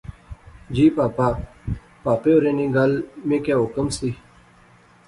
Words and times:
جی 0.73 0.85
پہاپا۔ 0.95 1.27
پہاپے 2.03 2.29
ہوریں 2.33 2.55
نی 2.57 2.65
گل 2.75 2.91
میں 3.27 3.39
کیا 3.45 3.55
حکم 3.63 3.87
سی 3.97 4.09